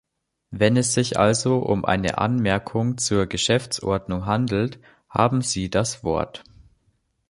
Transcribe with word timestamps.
Wenn 0.49 0.77
es 0.77 0.95
sich 0.95 1.19
also 1.19 1.59
um 1.59 1.85
eine 1.85 2.17
Anmerkung 2.17 2.97
zur 2.97 3.27
Geschäftsordnung 3.27 4.25
handelt, 4.25 4.79
haben 5.07 5.43
Sie 5.43 5.69
das 5.69 6.03
Wort. 6.03 6.43